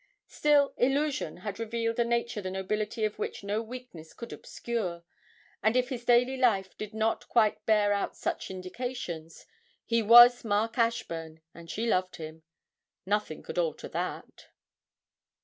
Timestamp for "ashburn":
10.79-11.41